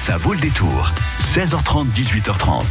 [0.00, 0.90] Ça vaut le détour.
[1.20, 2.62] 16h30, 18h30.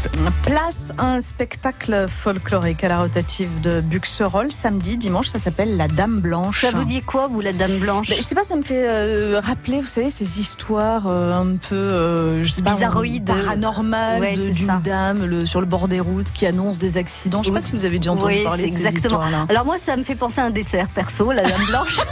[0.42, 5.28] Place à un spectacle folklorique à la rotative de Buxerolles samedi, dimanche.
[5.28, 6.62] Ça s'appelle La Dame Blanche.
[6.62, 8.10] Ça vous dit quoi, vous, la Dame Blanche?
[8.10, 11.56] Ben, Je sais pas, ça me fait euh, rappeler, vous savez, ces histoires euh, un
[11.58, 13.26] peu, euh, je sais pas, Bizarroïdes.
[13.28, 17.44] paranormales Ouais, d'une dame le- sur le bord des routes qui annonce des accidents.
[17.44, 17.60] Je sais Oui.
[17.60, 19.20] pas si vous avez déjà entendu Oui, parler de ces exactement.
[19.22, 19.46] histoires-là.
[19.50, 22.00] Alors moi, ça me fait penser à un dessert perso, la Dame Blanche.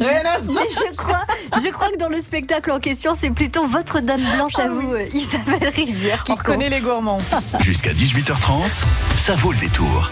[0.00, 0.62] Rien à voir.
[0.62, 1.24] Mais je crois,
[1.62, 4.92] je crois que dans le spectacle en question, c'est plutôt votre Dame Blanche à vous,
[4.94, 6.62] euh, Isabelle Rivière, qui On compte.
[6.68, 7.18] les gourmands.
[7.60, 8.62] Jusqu'à 18h30,
[9.16, 10.10] ça vaut le détour.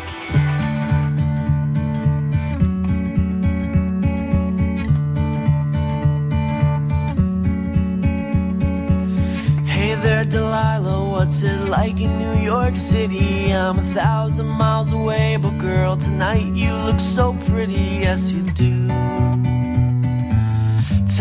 [9.66, 13.52] Hey there, Delilah, what's it like in New York City?
[13.52, 18.86] I'm a thousand miles away, but girl, tonight you look so pretty, yes you do.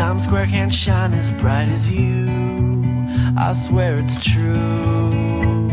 [0.02, 2.26] Times Square can't shine as bright as you,
[3.38, 5.68] I swear it's true.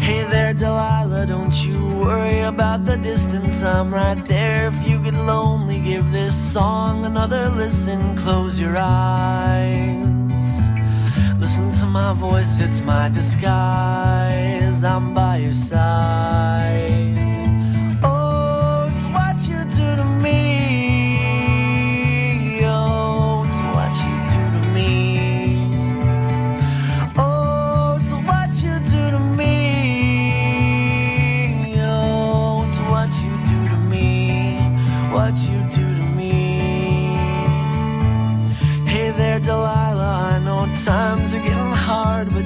[0.00, 4.68] Hey there, Delilah, don't you worry about the distance, I'm right there.
[4.68, 10.00] If you get lonely, give this song another listen, close your eyes.
[11.38, 14.82] Listen to my voice, it's my disguise.
[14.82, 17.19] I'm by your side.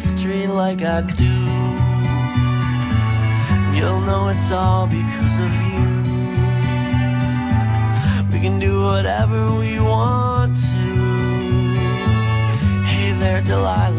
[0.00, 1.34] History like I do.
[3.76, 5.88] You'll know it's all because of you.
[8.32, 10.84] We can do whatever we want to.
[12.90, 13.89] Hey there, Delilah,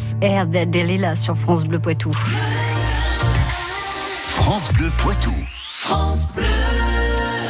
[0.00, 2.12] White, Air de Delilah sur France Bleu Poitou.
[4.24, 5.34] France Bleu Poitou.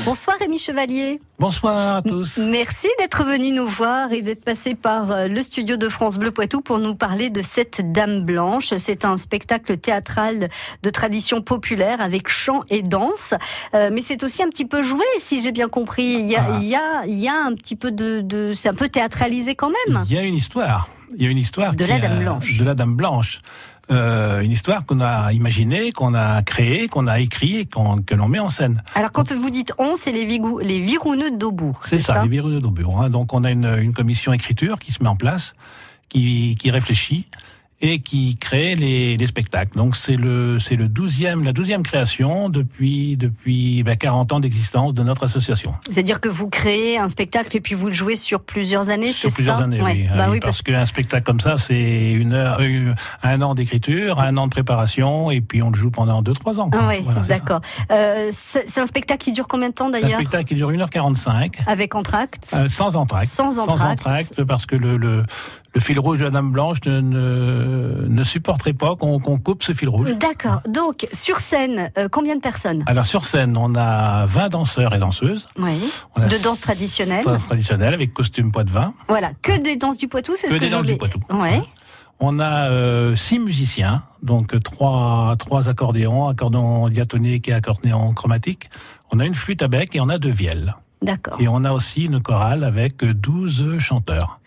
[0.04, 1.20] Bonsoir Rémi Chevalier.
[1.38, 2.38] Bonsoir à tous.
[2.38, 6.30] Merci d'être venu nous voir et d'être passé par euh, le studio de France Bleu
[6.30, 8.72] Poitou pour nous parler de cette Dame Blanche.
[8.76, 10.48] C'est un spectacle théâtral
[10.84, 13.34] de tradition populaire avec chant et danse.
[13.74, 16.04] Euh, mais c'est aussi un petit peu joué, si j'ai bien compris.
[16.20, 16.58] Il y a, Ah.
[16.60, 19.56] il y a, il y a un petit peu de, de c'est un peu théâtralisé
[19.56, 20.00] quand même.
[20.08, 20.88] Il y a une histoire.
[21.18, 22.58] Il y a une histoire De la a- Dame Blanche.
[22.58, 23.40] De la Dame Blanche.
[23.90, 28.14] Euh, une histoire qu'on a imaginée, qu'on a créée, qu'on a écrit et qu'on- que
[28.14, 28.82] l'on met en scène.
[28.94, 31.80] Alors quand vous dites on, c'est les, vigou- les Virouneux d'Aubourg.
[31.84, 33.10] C'est ça, les virus de Daubourg, hein.
[33.10, 35.54] Donc on a une, une commission écriture qui se met en place,
[36.08, 37.26] qui, qui réfléchit
[37.82, 39.76] et qui crée les, les spectacles.
[39.76, 44.92] Donc c'est le c'est le 12e la douzième création depuis depuis ben, 40 ans d'existence
[44.94, 45.74] de notre association.
[45.90, 49.32] C'est-à-dire que vous créez un spectacle et puis vous le jouez sur plusieurs années, Sur
[49.32, 49.92] plusieurs ça années, Ouais.
[49.92, 50.04] oui.
[50.08, 52.92] Bah Ah oui, oui, parce qu'un spectacle comme ça, c'est une heure, euh,
[53.22, 56.60] un an d'écriture, un an de préparation, et puis on le joue pendant deux trois
[56.60, 56.68] ans.
[56.70, 56.80] quoi.
[56.82, 57.60] Ah oui, Voilà, d'accord.
[57.90, 60.70] Euh, c'est un spectacle qui dure combien de temps C'est un d'ailleurs spectacle qui dure
[60.70, 61.54] 1h45.
[61.66, 63.32] Avec entracte Euh, sans entracte.
[63.34, 64.00] Sans entracte.
[64.06, 65.22] entracte, parce que le, le,
[65.72, 69.62] le fil rouge de la Dame Blanche ne, ne, ne supporterait pas qu'on qu'on coupe
[69.62, 70.14] ce fil rouge.
[70.18, 70.60] D'accord.
[70.66, 72.82] Donc, sur scène, euh, combien de personnes?
[72.86, 75.48] Alors sur scène, on a 20 danseurs et danseuses.
[75.58, 75.78] Oui.
[76.16, 77.24] On a De danse traditionnelle.
[77.24, 78.94] Danse traditionnelle avec costume poids de vin.
[79.08, 81.20] Voilà, que des danses du Poitou, c'est ce que des danses du Poitou.
[81.30, 81.60] Ouais.
[82.18, 88.68] On a euh, six musiciens, donc trois, trois accordéons, accordéon diatonique et accordéon chromatique.
[89.10, 90.76] On a une flûte à bec et on a deux vielles.
[91.00, 91.40] D'accord.
[91.40, 94.38] Et on a aussi une chorale avec 12 chanteurs.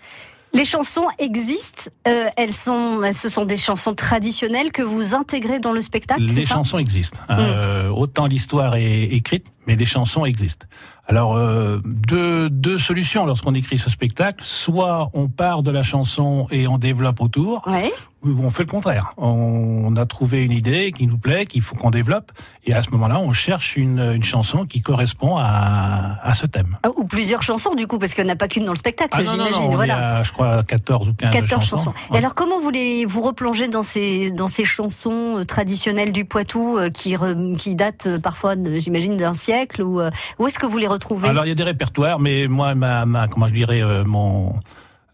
[0.53, 1.89] Les chansons existent.
[2.07, 6.21] euh, elles sont, ce sont des chansons traditionnelles que vous intégrez dans le spectacle.
[6.21, 7.17] Les chansons existent.
[7.27, 7.39] hein.
[7.39, 10.67] Euh, autant l'histoire est écrite, mais les chansons existent.
[11.07, 14.43] Alors, euh, deux, deux solutions lorsqu'on écrit ce spectacle.
[14.43, 17.91] Soit on part de la chanson et on développe autour, Ouais.
[18.25, 19.13] On fait le contraire.
[19.17, 22.31] On a trouvé une idée qui nous plaît, qu'il faut qu'on développe,
[22.65, 26.77] et à ce moment-là, on cherche une, une chanson qui correspond à, à ce thème.
[26.83, 28.77] Ah, Ou plusieurs chansons du coup, parce qu'il n'y en a pas qu'une dans le
[28.77, 29.75] spectacle, Ah non, non, j'imagine.
[29.75, 30.17] voilà.
[30.19, 31.77] à, je crois, 14 ou 15 14 chansons.
[31.77, 31.93] chansons.
[32.09, 32.17] Et Ouais.
[32.19, 36.77] alors, comment vous les, vous replongez dans ces, dans ces chansons euh, traditionnelles du Poitou
[36.77, 40.01] euh, qui, re- qui datent euh, parfois, j'imagine, d'un siècle ou
[40.39, 41.27] où est-ce que vous les retrouvez?
[41.27, 44.53] Alors il y a des répertoires, mais moi, ma, ma comment je dirais, mon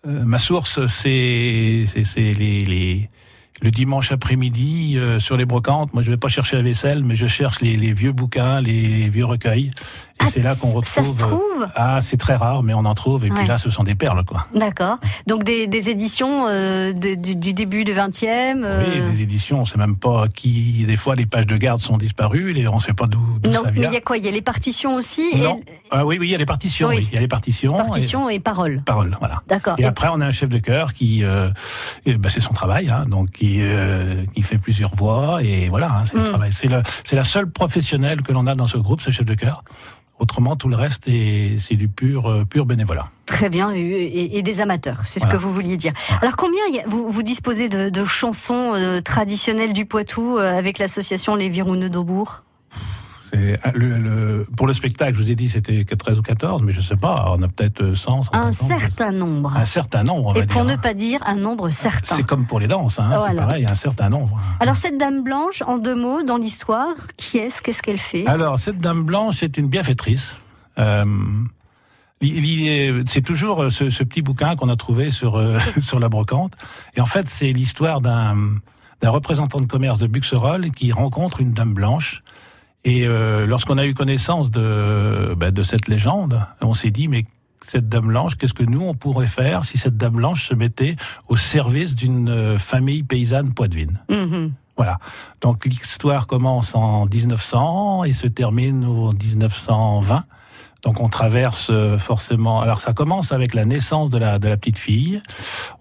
[0.08, 1.86] euh, ma source, c'est
[2.18, 3.10] les, les
[3.62, 5.94] le dimanche après-midi euh, sur les brocantes.
[5.94, 9.26] Moi, je vais pas chercher la vaisselle, mais je cherche les vieux bouquins, les, vieux
[9.26, 9.72] recueils,
[10.22, 11.06] et Ah, c'est là qu'on Ça retrouve.
[11.06, 13.26] se trouve Ah, c'est très rare, mais on en trouve.
[13.26, 13.38] Et Ouais.
[13.40, 14.46] puis là, ce sont des perles, quoi.
[14.56, 14.98] D'accord.
[15.28, 19.62] Donc des, des éditions euh, de- du, du début du 20e euh, Oui, des éditions,
[19.62, 20.86] on sait même pas qui.
[20.86, 23.20] Des fois, les pages de garde sont disparues, les, on sait pas d'où
[23.54, 23.90] ça mais vient.
[23.90, 24.18] il y a quoi?
[24.18, 25.62] Il y a les partitions aussi Non.
[25.68, 26.88] et, Ah oui, oui, il y a les partitions.
[26.90, 26.98] Oui.
[27.00, 27.74] Oui, il y a les partitions.
[27.78, 28.76] Partitions et, paroles.
[28.82, 29.42] Et paroles, voilà.
[29.48, 29.76] D'accord.
[29.80, 31.50] Et Et- après, on a un chef de chœur qui, euh,
[32.06, 36.04] ben, c'est son travail, hein, donc qui, euh, qui fait plusieurs voix et voilà, hein,
[36.06, 36.26] c'est le Mm.
[36.26, 36.52] travail.
[36.54, 39.64] C'est la seule professionnelle que l'on a dans ce groupe, ce chef de chœur.
[40.20, 43.10] Autrement, tout le reste est, c'est du pur, euh, pur bénévolat.
[43.26, 45.94] Très bien, et, des amateurs, c'est ce que vous vouliez dire.
[46.22, 50.38] Alors combien il y a- vous, vous disposez de, de chansons euh, traditionnelles du Poitou
[50.38, 52.44] euh, avec l'association Les Virouneux d'Aubourg
[53.34, 56.72] le, le- pour le spectacle, je vous ai dit, c'était que 13 ou 14, mais
[56.72, 58.36] je sais pas, on a peut-être 100, 150.
[58.36, 59.54] Un certain nombre.
[59.56, 60.78] un certain nombre, on va Et pour dire.
[60.78, 62.16] ne pas dire un nombre certain.
[62.16, 63.48] C'est comme pour les danses, hein, c'est Voilà.
[63.48, 64.40] pareil, un certain nombre.
[64.60, 67.62] Alors cette dame blanche, en deux mots, dans l'histoire, qui est-ce?
[67.62, 68.26] Qu'est-ce qu'elle fait?
[68.28, 70.36] Alors, cette dame blanche, c'est une bienfaitrice.
[70.78, 71.06] Euh,
[73.06, 76.54] c'est toujours euh, ce, ce petit bouquin qu'on a trouvé sur euh, sur la brocante.
[76.96, 78.36] Et en fait, c'est l'histoire d'un
[79.02, 82.22] d'un représentant de commerce de Buxerolles qui rencontre une dame blanche.
[82.84, 87.24] Et euh, lorsqu'on a eu connaissance de bah, de cette légende, on s'est dit mais
[87.66, 90.96] cette dame blanche, qu'est-ce que nous on pourrait faire si cette dame blanche se mettait
[91.28, 94.00] au service d'une euh, famille paysanne poitevine?
[94.10, 94.54] Mhm.
[94.78, 94.98] voilà.
[95.42, 100.24] Donc l'histoire commence en 1900 et se termine au 1920.
[100.84, 102.62] Donc on traverse euh, forcément.
[102.62, 105.22] Alors ça commence avec la naissance de la de la petite fille.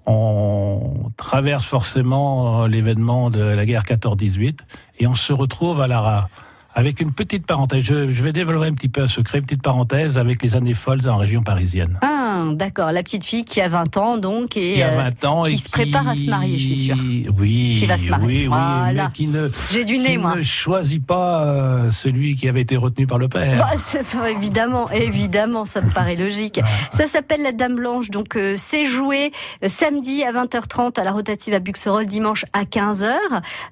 [0.04, 4.58] On traverse forcément l'événement de la guerre 14-18
[4.98, 6.28] et on se retrouve à la
[6.74, 7.82] avec une petite parenthèse.
[7.82, 10.74] Je, je vais développer un petit peu un secret, une petite parenthèse avec les années
[10.74, 11.98] folles en région parisienne.
[12.02, 12.92] Ah, d'accord.
[12.92, 15.54] La petite fille qui a 20 ans, donc, et Qui a euh, 20 ans qui
[15.54, 16.96] et se prépare à se marier, je suis sûre.
[17.38, 18.26] Oui, Qui va se marier.
[18.26, 19.04] oui, oui, Voilà.
[19.06, 20.36] mais qui ne j'ai du nez, qui moi.
[20.36, 23.58] ne choisit pas euh, celui qui avait été retenu par le père.
[23.58, 23.70] Bah,
[24.00, 26.60] enfin, évidemment, évidemment, ça me paraît logique.
[26.92, 29.32] Ça s'appelle la Dame Blanche, donc euh, c'est joué
[29.64, 33.08] euh, samedi à 20h30 à la rotative à Buxerolles, dimanche à 15h.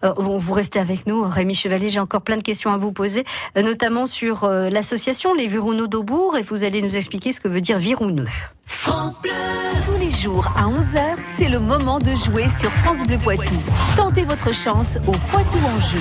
[0.04, 2.85] Euh, vous vous restez avec nous, Rémi Chevalier, j'ai encore plein de questions à vous
[2.92, 3.24] poser,
[3.56, 7.48] euh, notamment sur euh, l'association Les Virouneux d'Aubourg, et vous allez nous expliquer ce que
[7.48, 8.26] veut dire Virouneux.
[9.84, 11.00] Tous les jours à 11h,
[11.36, 13.54] c'est le moment de jouer sur France Bleu Poitou.
[13.94, 16.00] Tentez votre chance au Poitou en jeu.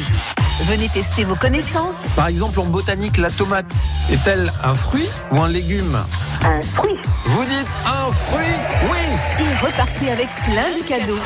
[0.64, 3.66] Venez tester vos connaissances Par exemple, en botanique, la tomate
[4.10, 5.98] est-elle un fruit ou un légume?
[6.44, 6.98] Un fruit.
[7.26, 8.56] Vous dites un fruit
[8.90, 11.20] Oui et repartez avec plein de cadeaux.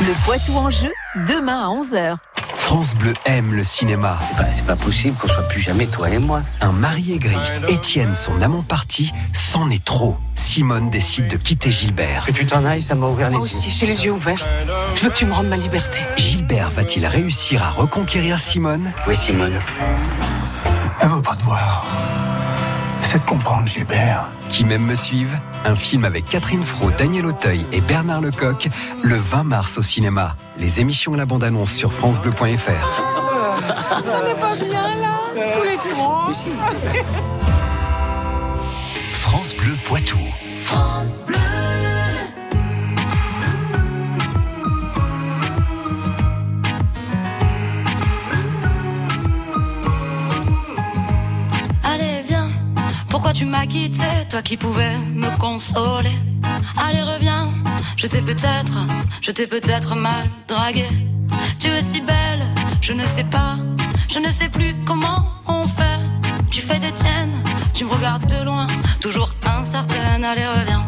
[0.00, 0.92] Le Poitou en jeu,
[1.26, 2.16] demain à 11h.
[2.66, 4.18] France Bleu aime le cinéma.
[4.36, 6.42] Bah, c'est pas possible qu'on soit plus jamais toi et moi.
[6.60, 7.36] Un mari aigri,
[7.68, 10.16] Étienne, son amant parti, c'en est trop.
[10.34, 12.24] Simone décide de quitter Gilbert.
[12.26, 13.56] Que tu t'en ailles, ça m'a ouvert les Moi yeux.
[13.56, 14.44] aussi, j'ai les yeux ouverts.
[14.96, 16.00] Je veux que tu me rendes ma liberté.
[16.16, 18.90] Gilbert va-t-il réussir à reconquérir Simone?
[19.06, 19.60] Oui, Simone.
[21.00, 21.86] Elle veut pas te voir.
[23.16, 24.28] C'est J'essaie de comprendre, Gilbert.
[24.50, 28.68] Qui m'aime me suive Un film avec Catherine Fro, Daniel Auteuil et Bernard Lecoq,
[29.02, 30.36] le 20 mars au cinéma.
[30.58, 32.36] Les émissions et la bande-annonce sur FranceBleu.fr.
[32.42, 36.30] On n'est pas bien là Tous les trois
[39.12, 40.18] France Bleu Poitou.
[40.64, 41.55] France Bleu.
[53.16, 56.18] Pourquoi tu m'as quitté, toi qui pouvais me consoler?
[56.76, 57.48] Allez, reviens,
[57.96, 58.78] je t'ai peut-être,
[59.22, 60.86] je t'ai peut-être mal dragué.
[61.58, 62.44] Tu es si belle,
[62.82, 63.56] je ne sais pas,
[64.10, 66.00] je ne sais plus comment on fait.
[66.50, 67.42] Tu fais des tiennes,
[67.72, 68.66] tu me regardes de loin,
[69.00, 70.22] toujours incertaine.
[70.22, 70.84] Allez, reviens.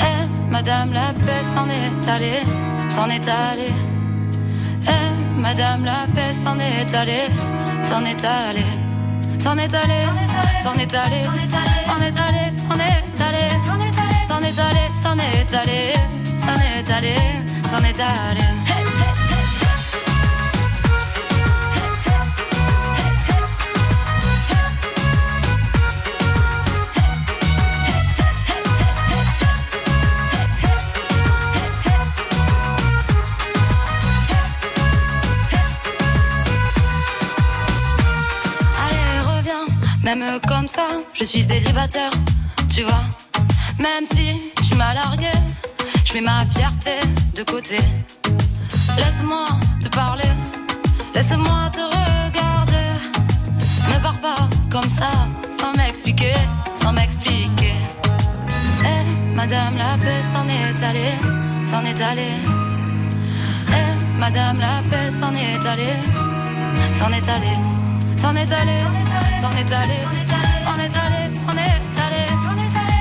[0.00, 2.42] Eh, madame la paix s'en est allée,
[2.88, 3.74] s'en est allée.
[4.86, 7.28] Eh, madame la paix s'en est allée,
[7.82, 8.87] s'en est allée.
[9.38, 10.00] S'en est allé,
[10.62, 11.22] s'en est allé,
[11.84, 13.48] s'en est allé, s'en est allé,
[14.26, 15.92] s'en est allé, s'en est allé,
[16.44, 17.14] s'en est allé,
[17.70, 18.18] s'en est allé.
[18.30, 18.67] Allez,
[40.68, 42.10] ça, je suis célibataire,
[42.68, 43.02] tu vois.
[43.78, 45.32] Même si tu m'as largué,
[46.04, 47.00] je mets ma fierté
[47.34, 47.78] de côté.
[48.96, 49.46] Laisse-moi
[49.82, 50.30] te parler,
[51.14, 52.90] laisse-moi te regarder.
[53.88, 55.10] Ne pars pas comme ça,
[55.58, 56.34] sans m'expliquer,
[56.74, 57.74] sans m'expliquer.
[58.84, 61.16] Eh, madame la paix s'en est allée,
[61.64, 62.36] s'en est allée.
[63.70, 65.98] Eh, madame la paix s'en est allée,
[66.92, 67.58] s'en est allée.
[68.16, 68.78] S'en est allé,
[69.40, 69.98] s'en est allé,
[70.68, 72.24] s'en est allé, s'en est allé,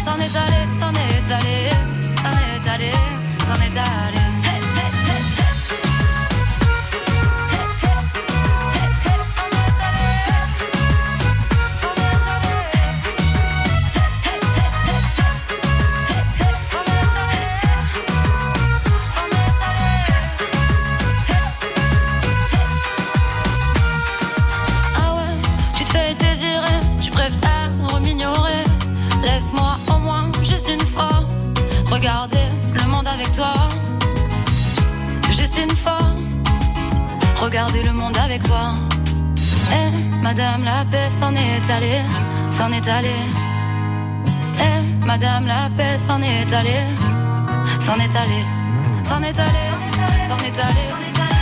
[0.06, 1.70] s'en est allé, s'en est allé,
[2.24, 2.92] s'en est allé,
[3.46, 4.37] s'en est allé.
[41.68, 42.02] Est allée,
[42.52, 43.26] s'en est allée.
[44.60, 46.96] Eh, Madame la paix s'en est allée,
[47.80, 48.46] s'en est allée,
[49.04, 49.70] s'en est allée,
[50.24, 50.90] s'en est allée,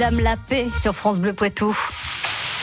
[0.00, 1.76] Madame la paix sur France Bleu Poitou.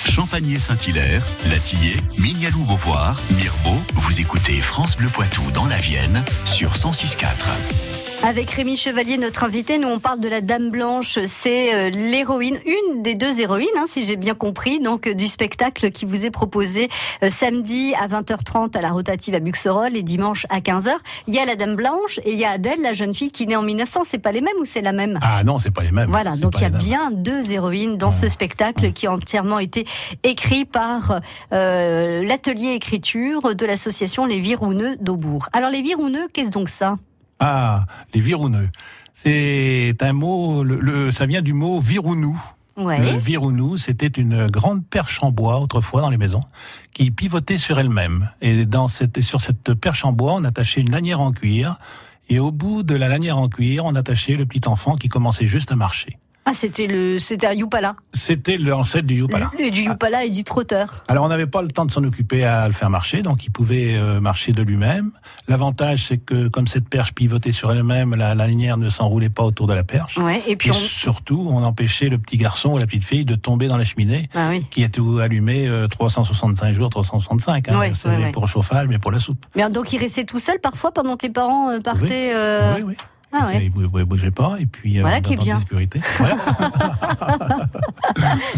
[0.09, 7.96] Champagné-Saint-Hilaire, Latillé, Mignalou-Beauvoir, Mirbeau, vous écoutez France Bleu Poitou dans la Vienne sur 106.4.
[8.23, 11.19] Avec Rémi Chevalier, notre invité, nous on parle de la Dame Blanche.
[11.27, 15.27] C'est euh, l'héroïne, une des deux héroïnes, hein, si j'ai bien compris, donc euh, du
[15.27, 16.89] spectacle qui vous est proposé
[17.23, 20.89] euh, samedi à 20h30 à la rotative à Buxerolles et dimanche à 15h.
[21.27, 23.45] Il y a la Dame Blanche et il y a Adèle, la jeune fille qui
[23.45, 24.01] naît en 1900.
[24.03, 25.19] C'est pas les mêmes ou c'est la même?
[25.21, 26.09] Ah non, c'est pas les mêmes.
[26.09, 29.85] Voilà, donc il y a bien deux héroïnes dans ce spectacle qui a entièrement été
[30.23, 31.21] écrit par
[31.53, 35.49] euh, l'atelier écriture de l'association Les Virouneux d'Aubourg.
[35.53, 36.97] Alors les Virouneux, qu'est-ce donc ça?
[37.39, 38.69] Ah, les virouneux.
[39.13, 42.39] C'est un mot, le, le- ça vient du mot virounou.
[42.77, 42.99] Ouais.
[42.99, 46.43] Le virounou, c'était une grande perche en bois autrefois dans les maisons
[46.93, 48.29] qui pivotait sur elle-même.
[48.41, 51.79] Et dans cette, sur cette perche en bois, on attachait une lanière en cuir.
[52.29, 55.47] Et au bout de la lanière en cuir, on attachait le petit enfant qui commençait
[55.47, 56.17] juste à marcher.
[56.49, 57.93] Ah, c'était le, c'était un Yupala.
[58.13, 59.51] C'était l'ancêtre du Yupala.
[59.59, 61.03] Et du Yupala et du trotteur.
[61.09, 63.49] Alors on n'avait pas le temps de s'en occuper à le faire marcher, donc il
[63.51, 65.11] pouvait euh, marcher de lui-même.
[65.49, 69.43] L'avantage c'est que comme cette perche pivotait sur elle-même, la, la linière ne s'enroulait pas
[69.43, 70.17] autour de la perche.
[70.19, 70.75] Ouais, et puis Et on...
[70.75, 74.29] surtout, on empêchait le petit garçon ou la petite fille de tomber dans la cheminée
[74.33, 74.65] Ah oui.
[74.71, 77.67] qui était allumée euh, 365 jours, 365.
[77.69, 79.45] Hein, Ouais, pour le chauffage, mais pour la soupe.
[79.55, 82.31] Mais donc il restait tout seul parfois pendant que les parents euh, partaient.
[82.33, 82.93] euh, Oui, oui.
[83.33, 83.63] Ah ouais.
[83.63, 85.59] Et il ne bougeait pas, et puis euh, Voilà dans- qui est bien.
[85.59, 86.01] sécurité.
[86.17, 86.35] Voilà.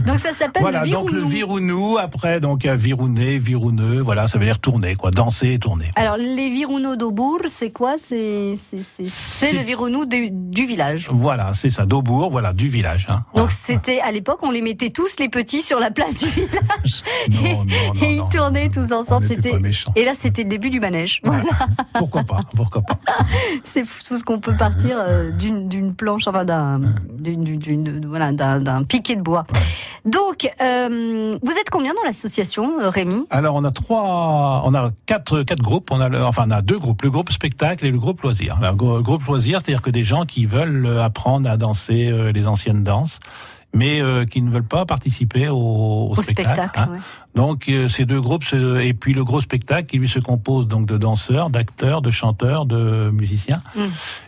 [0.06, 1.98] Donc ça s'appelle Voilà, le donc le virounou.
[1.98, 5.86] après, donc euh, virouné, virouneux, voilà, ça veut dire tourner, quoi, danser et tourner.
[5.96, 7.96] Alors les virounou d'Aubourg, c'est quoi?
[7.98, 8.58] C'est
[9.54, 11.08] le virounou du, du village.
[11.10, 13.08] Voilà, c'est ça, d'Aubourg, voilà, du village.
[13.10, 13.24] Hein.
[13.36, 17.04] Donc c'était à l'époque, on les mettait tous les petits sur la place du village
[17.32, 19.26] Non, non, non, et ils tournaient tous ensemble.
[19.26, 19.54] C'était
[19.96, 21.22] et là c'était le début du manège.
[21.24, 21.44] Voilà.
[21.94, 23.00] Pourquoi pas, pourquoi pas.
[23.64, 26.82] C'est tout ce qu'on peut partir euh, d'une d'une planche, enfin d'un
[28.08, 28.32] voilà
[28.88, 29.46] piquet de bois.
[30.06, 33.26] Donc euh, vous êtes combien dans l'association, euh, Rémi?
[33.32, 35.90] Alors on a trois, on a quatre, quatre groupes.
[35.92, 38.58] On a, le- enfin on a deux groupes, le groupe spectacle et le groupe loisir.
[38.62, 42.84] Le gro- groupe loisir, c'est-à-dire que des gens qui veulent apprendre à danser les anciennes
[42.84, 43.20] danses,
[43.74, 46.50] mais euh, qui ne veulent pas participer au, au Au spectacle.
[46.50, 46.80] spectacle.
[46.80, 46.90] hein.
[46.94, 47.00] ouais.
[47.36, 50.68] Donc euh, ces deux groupes se- et puis le gros spectacle qui lui se compose
[50.68, 53.60] donc de danseurs, d'acteurs, de chanteurs, de musiciens.
[53.76, 53.82] Mm.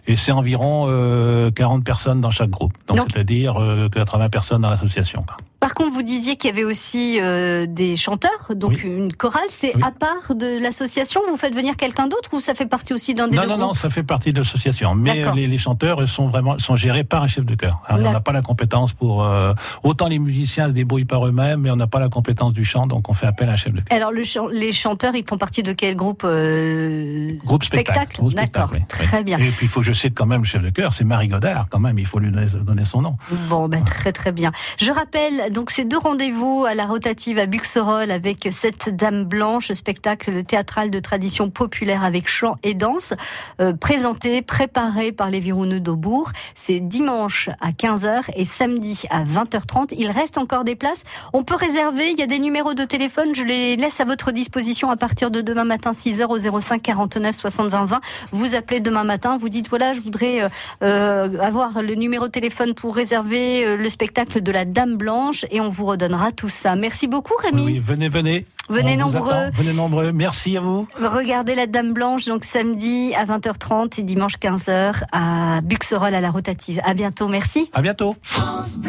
[0.08, 2.74] Et c'est environ euh, 40 personnes dans chaque groupe.
[2.88, 5.26] Donc, c'est-à-dire euh, 80 personnes dans l'association.
[5.60, 8.82] Par contre, vous disiez qu'il y avait aussi euh, des chanteurs, donc Oui.
[8.84, 9.44] une chorale.
[9.50, 9.82] C'est Oui.
[9.86, 13.28] à part de l'association, vous faites venir quelqu'un d'autre ou ça fait partie aussi d'un
[13.28, 13.76] des Non, deux non, non, groupes?
[13.78, 14.96] ça fait partie de l'association.
[14.96, 17.80] Mais les, les chanteurs sont vraiment sont gérés par un chef de chœur.
[17.86, 19.54] Alors, on n'a pas la compétence pour euh,
[19.84, 22.88] autant les musiciens se débrouillent par eux-mêmes, mais on n'a pas la compétence du chant,
[22.92, 23.98] donc on fait appel à un chef de chœur.
[23.98, 28.18] Alors le les chanteurs, ils font partie de quel groupe euh, Groupe spectacle.
[28.18, 29.38] Groupe D'accord, spectacle, oui, très bien.
[29.38, 31.28] Et puis il faut que je cite quand même le chef de chœur, c'est Marie
[31.28, 31.98] Godard quand même.
[32.00, 33.18] Il faut lui donner, donner son nom.
[33.50, 34.52] Bon, ben, très très bien.
[34.78, 39.72] Je rappelle donc ces deux rendez-vous à la rotative à Buxerolles avec cette Dame Blanche,
[39.72, 43.14] spectacle théâtral de tradition populaire avec chant et danse,
[43.60, 46.32] euh, présenté, préparé par les Virouneux d'Aubourg.
[46.56, 49.94] C'est dimanche à 15h et samedi à 20h30.
[49.98, 51.04] Il reste encore des places.
[51.34, 52.12] On peut réserver.
[52.12, 53.34] Il y a des numéros de téléphone.
[53.36, 57.36] Je les laisse à votre disposition à partir de demain matin 6h au 05 49
[57.36, 58.02] 60 20 20.
[58.32, 59.38] Vous appelez demain matin.
[59.38, 60.50] Vous dites voilà, je voudrais euh,
[60.84, 65.46] euh, avoir le numéro de téléphone pour réserver euh, le spectacle de la Dame Blanche
[65.52, 66.76] et on vous redonnera tout ça.
[66.76, 67.66] Merci beaucoup Rémi.
[67.66, 68.46] Oui, venez, venez.
[68.70, 69.50] Venez On nombreux.
[69.54, 70.12] Venez nombreux.
[70.12, 70.88] Merci à vous.
[71.00, 76.32] Regardez la Dame Blanche donc samedi à 20h30 et dimanche 15h à Buxerolles à la
[76.32, 76.82] rotative.
[76.84, 77.28] À bientôt.
[77.28, 77.70] Merci.
[77.74, 78.16] À bientôt.
[78.22, 78.80] France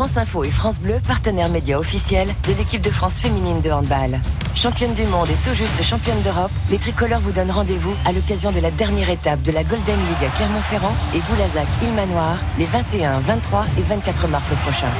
[0.00, 4.20] Info et France Bleu, partenaires médias officiels de l'équipe de France féminine de handball.
[4.54, 8.50] Championne du monde et tout juste championne d'Europe, les tricolores vous donnent rendez-vous à l'occasion
[8.50, 13.20] de la dernière étape de la Golden League à Clermont-Ferrand et Boulazac Ilmanoir les 21,
[13.20, 14.92] 23 et 24 mars prochains.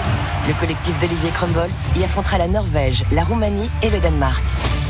[0.46, 4.44] Le collectif d'Olivier Crumbolz y affrontera la Norvège, la Roumanie et le Danemark.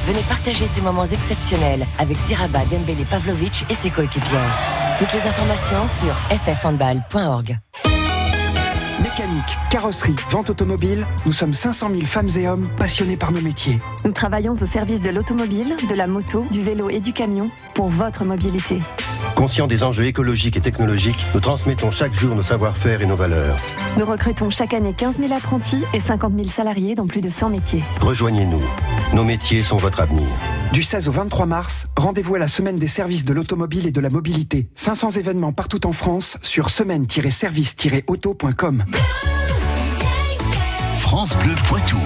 [0.06, 4.58] Venez partager ces moments exceptionnels avec Siraba Dembélé Pavlovic et ses coéquipières.
[4.98, 7.58] Toutes les informations sur ffhandball.org.
[9.12, 13.79] Mécanique, carrosserie, vente automobile, nous sommes 500 000 femmes et hommes passionnés par nos métiers.
[14.07, 17.88] Nous travaillons au service de l'automobile, de la moto, du vélo et du camion pour
[17.88, 18.81] votre mobilité.
[19.42, 23.57] Conscients des enjeux écologiques et technologiques, nous transmettons chaque jour nos savoir-faire et nos valeurs.
[23.98, 27.50] Nous recrutons chaque année 15 000 apprentis et 50 000 salariés dans plus de 100
[27.50, 27.83] métiers.
[28.00, 28.62] Rejoignez-nous.
[29.14, 30.28] Nos métiers sont votre avenir.
[30.72, 34.00] Du 16 au 23 mars, rendez-vous à la semaine des services de l'automobile et de
[34.00, 34.68] la mobilité.
[34.76, 38.85] 500 événements partout en France sur semaine-service-auto.com.
[41.00, 41.98] France Bleu Poitou.